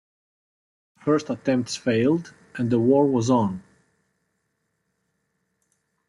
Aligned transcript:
First 1.05 1.29
attempts 1.29 1.75
failed 1.75 2.33
and 2.55 2.73
a 2.73 2.79
war 2.79 3.05
was 3.07 3.29
on. 3.29 3.61